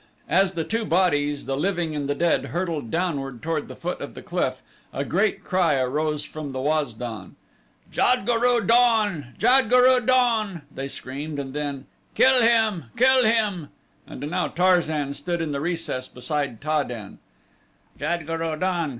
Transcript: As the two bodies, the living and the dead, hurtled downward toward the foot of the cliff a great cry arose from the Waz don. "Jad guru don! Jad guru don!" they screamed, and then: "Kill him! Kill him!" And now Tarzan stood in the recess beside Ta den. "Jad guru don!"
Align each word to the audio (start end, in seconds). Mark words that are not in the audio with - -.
As 0.29 0.53
the 0.55 0.63
two 0.63 0.83
bodies, 0.83 1.45
the 1.45 1.55
living 1.55 1.95
and 1.95 2.09
the 2.09 2.15
dead, 2.15 2.45
hurtled 2.45 2.89
downward 2.89 3.43
toward 3.43 3.67
the 3.67 3.75
foot 3.75 4.01
of 4.01 4.15
the 4.15 4.23
cliff 4.23 4.63
a 4.91 5.05
great 5.05 5.43
cry 5.43 5.75
arose 5.75 6.23
from 6.23 6.49
the 6.53 6.59
Waz 6.59 6.95
don. 6.95 7.35
"Jad 7.91 8.25
guru 8.25 8.65
don! 8.65 9.35
Jad 9.37 9.69
guru 9.69 9.99
don!" 10.03 10.63
they 10.73 10.87
screamed, 10.87 11.37
and 11.37 11.53
then: 11.53 11.85
"Kill 12.15 12.41
him! 12.41 12.85
Kill 12.97 13.25
him!" 13.25 13.69
And 14.07 14.27
now 14.31 14.47
Tarzan 14.47 15.13
stood 15.13 15.39
in 15.39 15.51
the 15.51 15.61
recess 15.61 16.07
beside 16.07 16.61
Ta 16.61 16.81
den. 16.81 17.19
"Jad 17.99 18.25
guru 18.25 18.55
don!" 18.57 18.89